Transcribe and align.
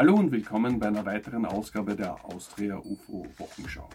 Hallo 0.00 0.14
und 0.14 0.32
willkommen 0.32 0.78
bei 0.78 0.86
einer 0.86 1.04
weiteren 1.04 1.44
Ausgabe 1.44 1.94
der 1.94 2.24
Austria 2.24 2.78
UFO 2.78 3.26
Wochenschau. 3.36 3.86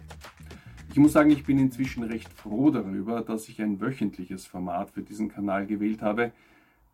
Ich 0.88 0.98
muss 0.98 1.14
sagen, 1.14 1.32
ich 1.32 1.42
bin 1.42 1.58
inzwischen 1.58 2.04
recht 2.04 2.32
froh 2.32 2.70
darüber, 2.70 3.22
dass 3.22 3.48
ich 3.48 3.60
ein 3.60 3.80
wöchentliches 3.80 4.46
Format 4.46 4.92
für 4.92 5.02
diesen 5.02 5.28
Kanal 5.28 5.66
gewählt 5.66 6.02
habe, 6.02 6.30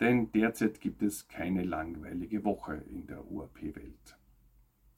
denn 0.00 0.32
derzeit 0.32 0.80
gibt 0.80 1.02
es 1.02 1.28
keine 1.28 1.62
langweilige 1.62 2.42
Woche 2.42 2.82
in 2.88 3.06
der 3.06 3.30
UAP-Welt. 3.30 4.16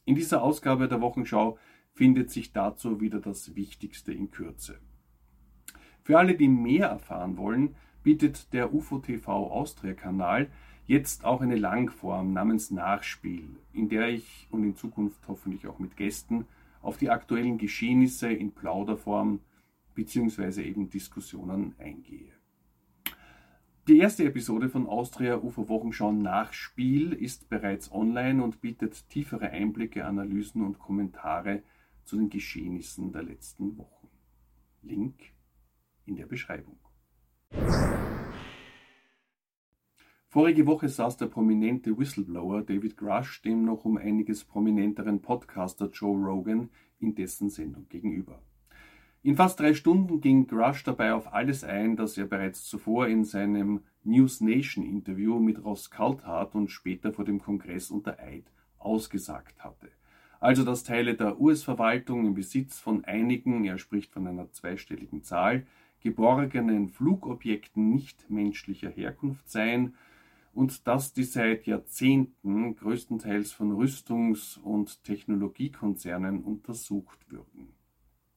In 0.05 0.15
dieser 0.15 0.45
Ausgabe 0.45 0.87
der 0.87 1.01
Wochenschau 1.01 1.59
findet 1.93 2.31
sich 2.31 2.53
dazu 2.53 3.01
wieder 3.01 3.19
das 3.19 3.57
Wichtigste 3.57 4.13
in 4.13 4.31
Kürze. 4.31 4.79
Für 6.05 6.21
alle, 6.21 6.37
die 6.37 6.47
mehr 6.47 6.87
erfahren 6.87 7.37
wollen, 7.37 7.75
bietet 8.05 8.53
der 8.53 8.73
UFO 8.73 9.01
TV 9.01 9.51
Austria 9.51 9.95
Kanal 9.95 10.53
jetzt 10.87 11.25
auch 11.25 11.41
eine 11.41 11.57
Langform 11.57 12.33
namens 12.33 12.71
Nachspiel, 12.71 13.49
in 13.73 13.89
der 13.89 14.09
ich 14.09 14.47
und 14.51 14.65
in 14.65 14.77
Zukunft 14.77 15.27
hoffentlich 15.29 15.67
auch 15.67 15.79
mit 15.79 15.97
Gästen 15.97 16.47
auf 16.83 16.99
die 16.99 17.11
aktuellen 17.11 17.59
Geschehnisse 17.59 18.31
in 18.31 18.53
Plauderform 18.53 19.41
bzw. 19.95 20.63
eben 20.63 20.91
Diskussionen 20.91 21.75
eingehe. 21.79 22.33
Die 23.87 23.99
erste 23.99 24.25
Episode 24.25 24.71
von 24.71 24.87
Austria 24.87 25.37
UFO 25.37 25.69
Wochenschau 25.69 26.11
Nachspiel 26.11 27.13
ist 27.13 27.51
bereits 27.51 27.93
online 27.93 28.43
und 28.43 28.63
bietet 28.63 29.09
tiefere 29.11 29.51
Einblicke, 29.51 30.07
Analysen 30.07 30.65
und 30.65 30.79
Kommentare 30.79 31.63
zu 32.05 32.17
den 32.17 32.31
Geschehnissen 32.31 33.13
der 33.13 33.25
letzten 33.25 33.77
Wochen. 33.77 34.09
Link 34.83 35.17
in 36.07 36.17
der 36.17 36.27
Beschreibung. 36.27 36.79
Vorige 40.35 40.67
Woche 40.67 40.89
saß 40.89 41.17
der 41.17 41.27
prominente 41.27 41.97
Whistleblower 41.97 42.63
David 42.63 42.97
Grush 42.97 43.41
dem 43.43 43.65
noch 43.65 43.85
um 43.85 43.97
einiges 43.97 44.43
prominenteren 44.43 45.23
Podcaster 45.23 45.89
Joe 45.93 46.17
Rogan 46.27 46.71
in 46.99 47.15
dessen 47.15 47.51
Sendung 47.51 47.89
gegenüber. 47.89 48.43
In 49.23 49.37
fast 49.37 49.61
drei 49.61 49.75
Stunden 49.75 50.21
ging 50.21 50.49
Grush 50.49 50.83
dabei 50.83 51.15
auf 51.15 51.33
alles 51.33 51.63
ein, 51.63 51.95
das 51.95 52.19
er 52.19 52.25
bereits 52.25 52.65
zuvor 52.65 53.07
in 53.07 53.23
seinem 53.23 53.83
News 54.03 54.41
Nation 54.41 54.85
Interview 54.85 55.39
mit 55.39 55.65
Ross 55.65 55.89
Coulthard 55.93 56.57
und 56.57 56.69
später 56.69 57.13
vor 57.13 57.25
dem 57.25 57.39
Kongress 57.39 57.93
unter 57.93 58.19
Eid 58.19 58.51
ausgesagt 58.79 59.63
hatte. 59.63 59.87
Also, 60.41 60.65
dass 60.65 60.83
Teile 60.83 61.15
der 61.15 61.41
US-Verwaltung 61.41 62.27
im 62.27 62.35
Besitz 62.35 62.81
von 62.81 63.05
einigen, 63.05 63.65
er 63.67 63.79
spricht 63.79 64.13
von 64.13 64.27
einer 64.27 64.51
zweistelligen 64.51 65.23
Zahl, 65.23 65.65
geborgenen 66.01 66.89
Flugobjekten 66.89 67.89
nicht 67.89 68.29
menschlicher 68.29 68.91
Herkunft 68.91 69.49
seien 69.49 69.95
und 70.55 70.87
dass 70.87 71.13
die 71.13 71.25
seit 71.25 71.67
Jahrzehnten 71.67 72.77
größtenteils 72.77 73.53
von 73.53 73.73
Rüstungs- 73.73 74.59
und 74.59 75.03
Technologiekonzernen 75.05 76.43
untersucht 76.43 77.31
würden. 77.31 77.75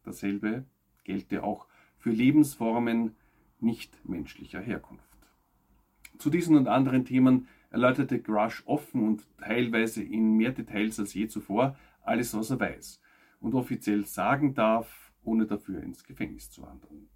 Dasselbe 0.04 0.66
gelte 1.04 1.44
auch 1.44 1.68
für 1.98 2.12
Lebensformen 2.12 3.16
nicht 3.60 4.08
menschlicher 4.08 4.62
Herkunft. 4.62 5.04
Zu 6.18 6.30
diesen 6.30 6.56
und 6.58 6.68
anderen 6.68 7.06
Themen 7.06 7.48
erläuterte 7.70 8.20
Grush 8.20 8.64
offen 8.66 9.04
und 9.04 9.24
teilweise 9.38 10.02
in 10.02 10.38
mehr 10.38 10.52
Details 10.52 11.00
als 11.00 11.14
je 11.14 11.28
zuvor 11.28 11.78
alles, 12.02 12.34
was 12.36 12.50
er 12.50 12.60
weiß 12.60 13.02
und 13.40 13.54
offiziell 13.54 14.06
sagen 14.06 14.54
darf, 14.56 15.12
ohne 15.24 15.46
dafür 15.46 15.84
ins 15.84 16.04
Gefängnis 16.04 16.50
zu 16.50 16.64
wandern. 16.64 17.10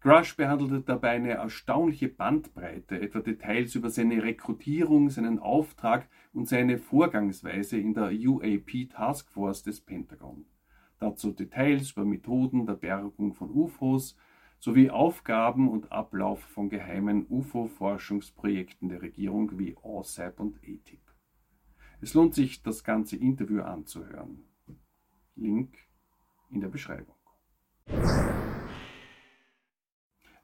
Grush 0.00 0.34
behandelte 0.34 0.80
dabei 0.80 1.10
eine 1.10 1.32
erstaunliche 1.32 2.08
Bandbreite, 2.08 2.98
etwa 2.98 3.20
Details 3.20 3.74
über 3.74 3.90
seine 3.90 4.22
Rekrutierung, 4.22 5.10
seinen 5.10 5.38
Auftrag 5.38 6.08
und 6.32 6.48
seine 6.48 6.78
Vorgangsweise 6.78 7.78
in 7.78 7.92
der 7.92 8.10
UAP 8.10 8.88
Taskforce 8.88 9.62
des 9.62 9.82
Pentagon. 9.82 10.46
Dazu 10.98 11.32
Details 11.32 11.92
über 11.92 12.06
Methoden 12.06 12.64
der 12.64 12.74
Bergung 12.74 13.34
von 13.34 13.50
UFOs 13.50 14.16
sowie 14.58 14.88
Aufgaben 14.88 15.68
und 15.68 15.92
Ablauf 15.92 16.40
von 16.40 16.70
geheimen 16.70 17.26
UFO-Forschungsprojekten 17.28 18.88
der 18.88 19.02
Regierung 19.02 19.58
wie 19.58 19.76
OSAP 19.76 20.40
und 20.40 20.56
ATIP. 20.58 21.00
Es 22.00 22.14
lohnt 22.14 22.34
sich, 22.34 22.62
das 22.62 22.84
ganze 22.84 23.16
Interview 23.16 23.60
anzuhören. 23.60 24.44
Link 25.36 25.76
in 26.50 26.62
der 26.62 26.68
Beschreibung. 26.68 27.19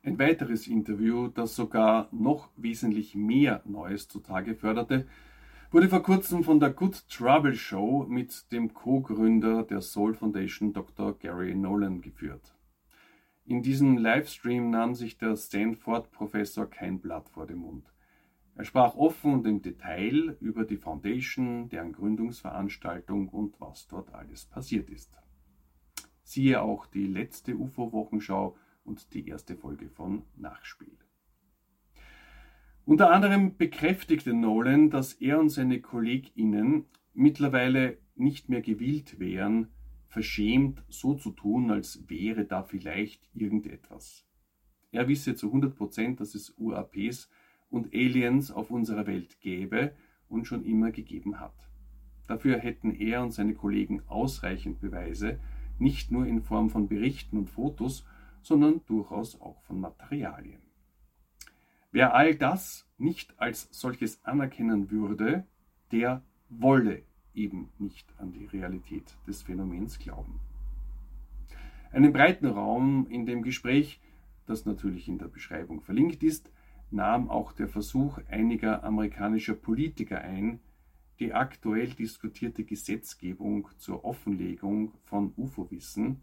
Ein 0.06 0.20
weiteres 0.20 0.68
Interview, 0.68 1.26
das 1.26 1.56
sogar 1.56 2.06
noch 2.12 2.48
wesentlich 2.56 3.16
mehr 3.16 3.60
Neues 3.64 4.06
zutage 4.06 4.54
förderte, 4.54 5.08
wurde 5.72 5.88
vor 5.88 6.04
kurzem 6.04 6.44
von 6.44 6.60
der 6.60 6.70
Good 6.70 7.08
Trouble 7.08 7.56
Show 7.56 8.06
mit 8.08 8.52
dem 8.52 8.72
Co-Gründer 8.72 9.64
der 9.64 9.80
Soul 9.80 10.14
Foundation 10.14 10.72
Dr. 10.72 11.18
Gary 11.18 11.56
Nolan 11.56 12.02
geführt. 12.02 12.54
In 13.46 13.64
diesem 13.64 13.98
Livestream 13.98 14.70
nahm 14.70 14.94
sich 14.94 15.18
der 15.18 15.34
Stanford-Professor 15.34 16.70
kein 16.70 17.00
Blatt 17.00 17.28
vor 17.28 17.48
den 17.48 17.58
Mund. 17.58 17.92
Er 18.54 18.64
sprach 18.64 18.94
offen 18.94 19.34
und 19.34 19.44
im 19.44 19.60
Detail 19.60 20.36
über 20.38 20.62
die 20.62 20.76
Foundation, 20.76 21.68
deren 21.68 21.92
Gründungsveranstaltung 21.92 23.28
und 23.30 23.60
was 23.60 23.88
dort 23.88 24.14
alles 24.14 24.44
passiert 24.44 24.88
ist. 24.88 25.10
Siehe 26.22 26.62
auch 26.62 26.86
die 26.86 27.08
letzte 27.08 27.56
UFO-Wochenschau 27.56 28.56
und 28.86 29.12
die 29.14 29.28
erste 29.28 29.56
Folge 29.56 29.88
von 29.88 30.22
Nachspiel. 30.36 30.96
Unter 32.84 33.10
anderem 33.10 33.56
bekräftigte 33.56 34.32
Nolan, 34.32 34.90
dass 34.90 35.14
er 35.14 35.40
und 35.40 35.48
seine 35.48 35.80
KollegInnen 35.80 36.84
mittlerweile 37.14 37.98
nicht 38.14 38.48
mehr 38.48 38.62
gewillt 38.62 39.18
wären, 39.18 39.68
verschämt 40.06 40.82
so 40.88 41.14
zu 41.14 41.32
tun, 41.32 41.70
als 41.70 42.08
wäre 42.08 42.44
da 42.44 42.62
vielleicht 42.62 43.28
irgendetwas. 43.34 44.24
Er 44.92 45.08
wisse 45.08 45.34
zu 45.34 45.48
100 45.48 45.76
Prozent, 45.76 46.20
dass 46.20 46.34
es 46.34 46.54
UAPs 46.56 47.28
und 47.68 47.92
Aliens 47.92 48.50
auf 48.50 48.70
unserer 48.70 49.06
Welt 49.06 49.40
gäbe 49.40 49.92
und 50.28 50.46
schon 50.46 50.64
immer 50.64 50.92
gegeben 50.92 51.40
hat. 51.40 51.68
Dafür 52.28 52.58
hätten 52.58 52.94
er 52.94 53.22
und 53.22 53.32
seine 53.32 53.54
Kollegen 53.54 54.02
ausreichend 54.06 54.80
Beweise, 54.80 55.38
nicht 55.78 56.10
nur 56.10 56.26
in 56.26 56.40
Form 56.40 56.70
von 56.70 56.88
Berichten 56.88 57.36
und 57.36 57.50
Fotos, 57.50 58.04
sondern 58.46 58.80
durchaus 58.86 59.40
auch 59.40 59.60
von 59.62 59.80
Materialien. 59.80 60.60
Wer 61.90 62.14
all 62.14 62.36
das 62.36 62.86
nicht 62.96 63.34
als 63.40 63.68
solches 63.72 64.24
anerkennen 64.24 64.90
würde, 64.90 65.44
der 65.90 66.22
wolle 66.48 67.02
eben 67.34 67.70
nicht 67.78 68.06
an 68.18 68.30
die 68.30 68.46
Realität 68.46 69.16
des 69.26 69.42
Phänomens 69.42 69.98
glauben. 69.98 70.38
Einen 71.90 72.12
breiten 72.12 72.46
Raum 72.46 73.08
in 73.10 73.26
dem 73.26 73.42
Gespräch, 73.42 74.00
das 74.46 74.64
natürlich 74.64 75.08
in 75.08 75.18
der 75.18 75.26
Beschreibung 75.26 75.80
verlinkt 75.80 76.22
ist, 76.22 76.52
nahm 76.92 77.28
auch 77.28 77.52
der 77.52 77.66
Versuch 77.68 78.20
einiger 78.28 78.84
amerikanischer 78.84 79.54
Politiker 79.54 80.20
ein, 80.20 80.60
die 81.18 81.32
aktuell 81.32 81.88
diskutierte 81.88 82.62
Gesetzgebung 82.62 83.68
zur 83.78 84.04
Offenlegung 84.04 84.92
von 85.04 85.32
UFO-Wissen 85.36 86.22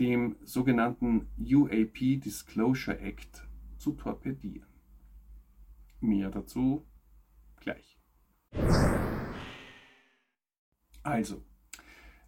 dem 0.00 0.36
sogenannten 0.44 1.28
UAP 1.38 2.22
Disclosure 2.24 2.98
Act 2.98 3.46
zu 3.76 3.92
torpedieren. 3.92 4.66
Mehr 6.00 6.30
dazu 6.30 6.86
gleich. 7.60 7.98
Also, 11.02 11.44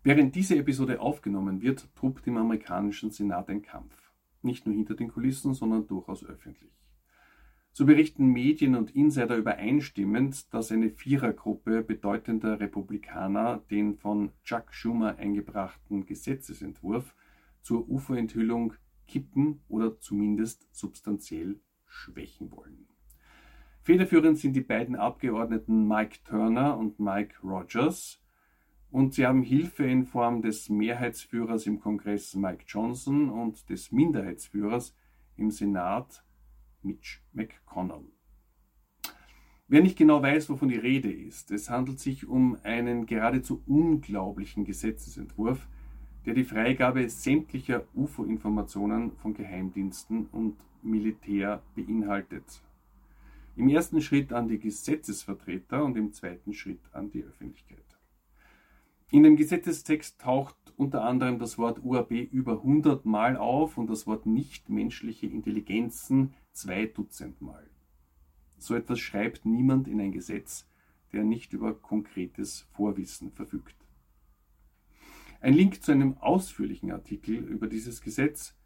während 0.03 0.35
diese 0.35 0.57
Episode 0.57 1.01
aufgenommen 1.01 1.63
wird, 1.63 1.89
tobt 1.95 2.27
im 2.27 2.37
amerikanischen 2.37 3.11
Senat 3.11 3.49
ein 3.49 3.63
Kampf. 3.63 4.13
Nicht 4.43 4.67
nur 4.67 4.75
hinter 4.75 4.95
den 4.95 5.09
Kulissen, 5.09 5.55
sondern 5.55 5.87
durchaus 5.87 6.23
öffentlich. 6.25 6.73
So 7.73 7.87
berichten 7.87 8.27
Medien 8.27 8.75
und 8.75 8.95
Insider 8.95 9.37
übereinstimmend, 9.39 10.53
dass 10.53 10.71
eine 10.73 10.91
Vierergruppe 10.91 11.83
bedeutender 11.83 12.61
Republikaner 12.61 13.63
den 13.71 13.97
von 13.97 14.31
Chuck 14.45 14.75
Schumer 14.75 15.17
eingebrachten 15.17 16.05
Gesetzesentwurf 16.05 17.15
zur 17.63 17.89
UFO-Enthüllung 17.89 18.75
kippen 19.07 19.63
oder 19.69 19.99
zumindest 19.99 20.67
substanziell 20.73 21.61
schwächen 21.87 22.51
wollen. 22.53 22.89
Federführend 23.83 24.39
sind 24.39 24.55
die 24.55 24.61
beiden 24.61 24.95
Abgeordneten 24.95 25.89
Mike 25.89 26.19
Turner 26.25 26.79
und 26.79 27.01
Mike 27.01 27.35
Rogers 27.43 28.23
und 28.91 29.15
sie 29.15 29.27
haben 29.27 29.43
Hilfe 29.43 29.85
in 29.85 30.05
Form 30.05 30.43
des 30.43 30.69
Mehrheitsführers 30.69 31.67
im 31.67 31.81
Kongress 31.81 32.35
Mike 32.35 32.65
Johnson 32.67 33.31
und 33.31 33.69
des 33.71 33.91
Minderheitsführers 33.91 34.95
im 35.37 35.51
Senat 35.51 36.25
Mitch 36.83 37.21
McConnell. 37.33 38.05
Wer 39.67 39.81
nicht 39.81 39.97
genau 39.97 40.23
weiß, 40.23 40.51
wovon 40.51 40.69
die 40.69 40.77
Rede 40.77 41.11
ist, 41.11 41.51
es 41.51 41.71
handelt 41.71 41.99
sich 41.99 42.27
um 42.27 42.59
einen 42.63 43.07
geradezu 43.07 43.63
unglaublichen 43.67 44.65
Gesetzesentwurf, 44.65 45.67
der 46.27 46.35
die 46.35 46.45
Freigabe 46.45 47.09
sämtlicher 47.09 47.85
UFO-Informationen 47.95 49.13
von 49.17 49.35
Geheimdiensten 49.35 50.27
und 50.27 50.57
Militär 50.83 51.63
beinhaltet. 51.75 52.63
Im 53.57 53.69
ersten 53.69 54.01
Schritt 54.01 54.33
an 54.33 54.49
die 54.49 54.59
Gesetzesvertreter 54.59 55.85
und 55.85 55.97
im 55.97 56.13
zweiten 56.13 56.55
Schritt 56.55 56.81
an 56.93 57.11
die 57.11 57.23
Öffentlichkeit. 57.23 57.85
In 59.11 59.25
dem 59.25 59.37
Gesetzestext 59.37 60.21
taucht 60.21 60.57
unter 60.77 61.05
anderem 61.05 61.39
das 61.39 61.59
Wort 61.59 61.85
UAB 61.85 62.13
über 62.13 62.53
100 62.53 63.05
Mal 63.05 63.37
auf 63.37 63.77
und 63.77 63.91
das 63.91 64.07
Wort 64.07 64.25
nichtmenschliche 64.25 65.27
Intelligenzen 65.27 66.33
zwei 66.53 66.87
Dutzend 66.87 67.43
Mal. 67.43 67.69
So 68.57 68.75
etwas 68.75 69.01
schreibt 69.01 69.45
niemand 69.45 69.87
in 69.87 70.01
ein 70.01 70.13
Gesetz, 70.13 70.67
der 71.13 71.25
nicht 71.25 71.53
über 71.53 71.75
konkretes 71.75 72.67
Vorwissen 72.73 73.33
verfügt. 73.33 73.82
Ein 75.43 75.53
Link 75.53 75.83
zu 75.83 75.93
einem 75.93 76.17
ausführlichen 76.17 76.91
Artikel 76.91 77.35
über 77.35 77.67
dieses 77.67 78.01
Gesetz 78.01 78.57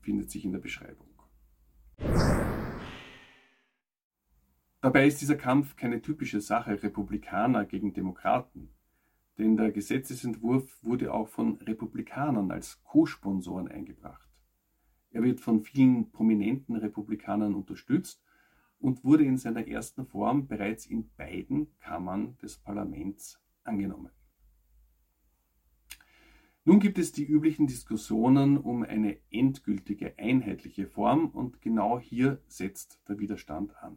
findet 0.00 0.30
sich 0.30 0.44
in 0.44 0.52
der 0.52 0.60
Beschreibung. 0.60 1.08
Dabei 4.80 5.08
ist 5.08 5.20
dieser 5.20 5.36
Kampf 5.36 5.74
keine 5.74 6.00
typische 6.00 6.40
Sache 6.40 6.80
Republikaner 6.82 7.64
gegen 7.64 7.92
Demokraten 7.92 8.70
denn 9.38 9.56
der 9.56 9.70
Gesetzesentwurf 9.70 10.82
wurde 10.82 11.14
auch 11.14 11.28
von 11.28 11.58
Republikanern 11.58 12.50
als 12.50 12.82
Co-Sponsoren 12.82 13.68
eingebracht. 13.68 14.28
Er 15.10 15.22
wird 15.22 15.40
von 15.40 15.62
vielen 15.62 16.10
prominenten 16.10 16.76
Republikanern 16.76 17.54
unterstützt 17.54 18.22
und 18.80 19.04
wurde 19.04 19.24
in 19.24 19.38
seiner 19.38 19.66
ersten 19.66 20.06
Form 20.06 20.48
bereits 20.48 20.86
in 20.86 21.08
beiden 21.16 21.68
Kammern 21.78 22.36
des 22.38 22.58
Parlaments 22.58 23.40
angenommen. 23.62 24.10
Nun 26.68 26.80
gibt 26.80 26.98
es 26.98 27.12
die 27.12 27.24
üblichen 27.24 27.66
Diskussionen 27.66 28.58
um 28.58 28.82
eine 28.82 29.16
endgültige 29.30 30.18
einheitliche 30.18 30.86
Form 30.86 31.30
und 31.30 31.62
genau 31.62 31.98
hier 31.98 32.42
setzt 32.46 33.00
der 33.08 33.18
Widerstand 33.18 33.74
an. 33.82 33.96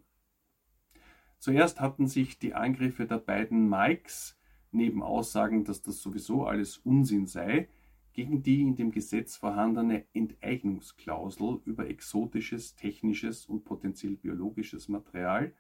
Zuerst 1.37 1.81
hatten 1.81 2.07
sich 2.07 2.39
die 2.39 2.53
Angriffe 2.53 3.05
der 3.05 3.17
beiden 3.17 3.67
Mikes 3.67 4.39
neben 4.71 5.03
Aussagen, 5.03 5.65
dass 5.65 5.81
das 5.81 6.01
sowieso 6.01 6.45
alles 6.45 6.77
Unsinn 6.77 7.27
sei, 7.27 7.67
gegen 8.13 8.41
die 8.41 8.61
in 8.61 8.77
dem 8.77 8.91
Gesetz 8.91 9.35
vorhandene 9.35 10.05
Enteignungsklausel 10.13 11.59
über 11.65 11.89
exotisches, 11.89 12.77
technisches 12.77 13.47
und 13.47 13.65
potenziell 13.65 14.15
biologisches 14.15 14.87
Material 14.87 15.51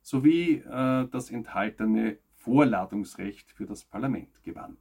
sowie 0.00 0.58
äh, 0.58 1.08
das 1.08 1.32
enthaltene 1.32 2.18
Vorladungsrecht 2.36 3.50
für 3.50 3.66
das 3.66 3.82
Parlament 3.82 4.44
gewandt. 4.44 4.78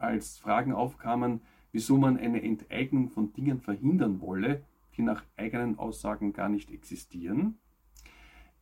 Als 0.00 0.38
Fragen 0.38 0.72
aufkamen, 0.72 1.42
wieso 1.72 1.98
man 1.98 2.16
eine 2.16 2.42
Enteignung 2.42 3.10
von 3.10 3.34
Dingen 3.34 3.60
verhindern 3.60 4.22
wolle, 4.22 4.64
die 4.96 5.02
nach 5.02 5.22
eigenen 5.36 5.78
Aussagen 5.78 6.32
gar 6.32 6.48
nicht 6.48 6.70
existieren, 6.70 7.58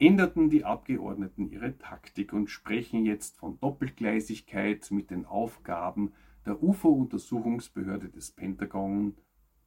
änderten 0.00 0.50
die 0.50 0.64
Abgeordneten 0.64 1.48
ihre 1.48 1.78
Taktik 1.78 2.32
und 2.32 2.50
sprechen 2.50 3.04
jetzt 3.04 3.36
von 3.36 3.60
Doppelgleisigkeit 3.60 4.90
mit 4.90 5.12
den 5.12 5.26
Aufgaben 5.26 6.12
der 6.44 6.60
UFO-Untersuchungsbehörde 6.60 8.08
des 8.08 8.32
Pentagon 8.32 9.16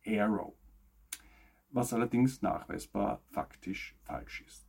Aero, 0.06 0.57
was 1.69 1.94
allerdings 1.94 2.41
nachweisbar 2.41 3.21
faktisch 3.29 3.95
falsch 4.03 4.44
ist. 4.45 4.67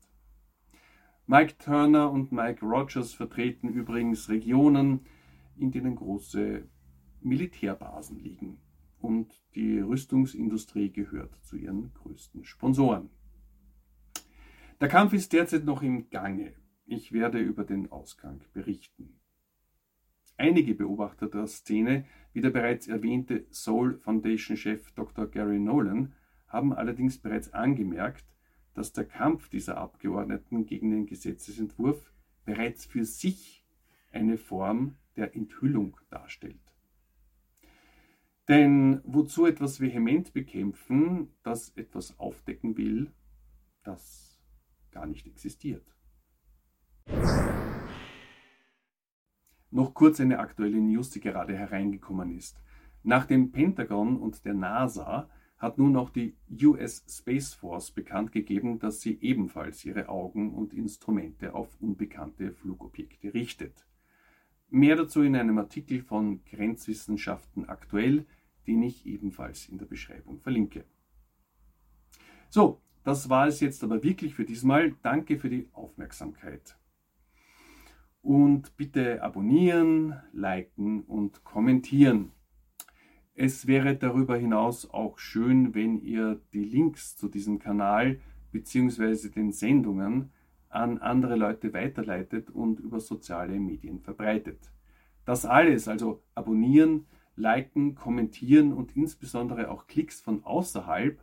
Mike 1.26 1.58
Turner 1.58 2.12
und 2.12 2.30
Mike 2.30 2.64
Rogers 2.64 3.12
vertreten 3.12 3.68
übrigens 3.68 4.28
Regionen, 4.28 5.00
in 5.56 5.72
denen 5.72 5.96
große 5.96 6.68
Militärbasen 7.24 8.18
liegen 8.18 8.60
und 9.00 9.42
die 9.54 9.78
Rüstungsindustrie 9.80 10.90
gehört 10.90 11.34
zu 11.44 11.56
ihren 11.56 11.92
größten 11.94 12.44
Sponsoren. 12.44 13.10
Der 14.80 14.88
Kampf 14.88 15.12
ist 15.12 15.32
derzeit 15.32 15.64
noch 15.64 15.82
im 15.82 16.10
Gange. 16.10 16.54
Ich 16.86 17.12
werde 17.12 17.38
über 17.38 17.64
den 17.64 17.90
Ausgang 17.90 18.42
berichten. 18.52 19.20
Einige 20.36 20.74
Beobachter 20.74 21.28
der 21.28 21.46
Szene, 21.46 22.04
wie 22.32 22.40
der 22.40 22.50
bereits 22.50 22.88
erwähnte 22.88 23.46
Soul 23.50 23.98
Foundation-Chef 23.98 24.90
Dr. 24.92 25.28
Gary 25.28 25.60
Nolan, 25.60 26.14
haben 26.48 26.72
allerdings 26.72 27.18
bereits 27.18 27.52
angemerkt, 27.52 28.26
dass 28.74 28.92
der 28.92 29.04
Kampf 29.04 29.48
dieser 29.48 29.76
Abgeordneten 29.76 30.66
gegen 30.66 30.90
den 30.90 31.06
Gesetzesentwurf 31.06 32.12
bereits 32.44 32.84
für 32.84 33.04
sich 33.04 33.64
eine 34.10 34.36
Form 34.36 34.96
der 35.16 35.36
Enthüllung 35.36 35.96
darstellt. 36.10 36.61
Denn 38.48 39.00
wozu 39.04 39.46
etwas 39.46 39.80
vehement 39.80 40.32
bekämpfen, 40.32 41.28
das 41.42 41.70
etwas 41.76 42.18
aufdecken 42.18 42.76
will, 42.76 43.12
das 43.84 44.40
gar 44.90 45.06
nicht 45.06 45.26
existiert. 45.26 45.94
Noch 49.70 49.94
kurz 49.94 50.20
eine 50.20 50.38
aktuelle 50.38 50.80
News, 50.80 51.10
die 51.10 51.20
gerade 51.20 51.56
hereingekommen 51.56 52.36
ist. 52.36 52.60
Nach 53.04 53.26
dem 53.26 53.52
Pentagon 53.52 54.18
und 54.18 54.44
der 54.44 54.54
NASA 54.54 55.30
hat 55.56 55.78
nun 55.78 55.96
auch 55.96 56.10
die 56.10 56.36
US 56.62 57.04
Space 57.08 57.54
Force 57.54 57.92
bekannt 57.92 58.32
gegeben, 58.32 58.80
dass 58.80 59.00
sie 59.00 59.18
ebenfalls 59.20 59.84
ihre 59.84 60.08
Augen 60.08 60.52
und 60.52 60.74
Instrumente 60.74 61.54
auf 61.54 61.80
unbekannte 61.80 62.52
Flugobjekte 62.52 63.32
richtet. 63.32 63.86
Mehr 64.74 64.96
dazu 64.96 65.20
in 65.20 65.36
einem 65.36 65.58
Artikel 65.58 66.00
von 66.00 66.42
Grenzwissenschaften 66.46 67.68
aktuell, 67.68 68.24
den 68.66 68.82
ich 68.82 69.04
ebenfalls 69.04 69.68
in 69.68 69.76
der 69.76 69.84
Beschreibung 69.84 70.40
verlinke. 70.40 70.86
So, 72.48 72.80
das 73.04 73.28
war 73.28 73.46
es 73.46 73.60
jetzt 73.60 73.84
aber 73.84 74.02
wirklich 74.02 74.34
für 74.34 74.46
diesmal. 74.46 74.94
Danke 75.02 75.38
für 75.38 75.50
die 75.50 75.68
Aufmerksamkeit. 75.72 76.78
Und 78.22 78.74
bitte 78.78 79.22
abonnieren, 79.22 80.18
liken 80.32 81.02
und 81.02 81.44
kommentieren. 81.44 82.32
Es 83.34 83.66
wäre 83.66 83.94
darüber 83.94 84.38
hinaus 84.38 84.88
auch 84.88 85.18
schön, 85.18 85.74
wenn 85.74 86.00
ihr 86.00 86.40
die 86.54 86.64
Links 86.64 87.14
zu 87.14 87.28
diesem 87.28 87.58
Kanal 87.58 88.20
bzw. 88.52 89.28
den 89.28 89.52
Sendungen 89.52 90.32
an 90.72 90.98
andere 90.98 91.36
Leute 91.36 91.72
weiterleitet 91.72 92.50
und 92.50 92.80
über 92.80 93.00
soziale 93.00 93.60
Medien 93.60 94.00
verbreitet. 94.00 94.72
Das 95.24 95.44
alles, 95.44 95.86
also 95.86 96.22
abonnieren, 96.34 97.06
liken, 97.36 97.94
kommentieren 97.94 98.72
und 98.72 98.96
insbesondere 98.96 99.70
auch 99.70 99.86
Klicks 99.86 100.20
von 100.20 100.44
außerhalb, 100.44 101.22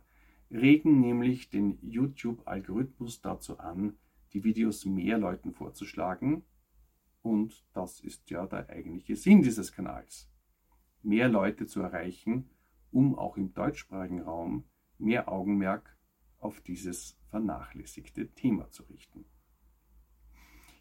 regen 0.50 1.00
nämlich 1.00 1.50
den 1.50 1.78
YouTube-Algorithmus 1.82 3.20
dazu 3.20 3.58
an, 3.58 3.96
die 4.32 4.44
Videos 4.44 4.84
mehr 4.84 5.18
Leuten 5.18 5.52
vorzuschlagen. 5.52 6.44
Und 7.22 7.64
das 7.72 8.00
ist 8.00 8.30
ja 8.30 8.46
der 8.46 8.68
eigentliche 8.70 9.16
Sinn 9.16 9.42
dieses 9.42 9.72
Kanals. 9.72 10.30
Mehr 11.02 11.28
Leute 11.28 11.66
zu 11.66 11.80
erreichen, 11.80 12.50
um 12.90 13.18
auch 13.18 13.36
im 13.36 13.52
deutschsprachigen 13.52 14.22
Raum 14.22 14.64
mehr 14.98 15.30
Augenmerk 15.30 15.96
auf 16.38 16.60
dieses 16.60 17.18
vernachlässigte 17.28 18.28
Thema 18.28 18.70
zu 18.70 18.84
richten. 18.84 19.24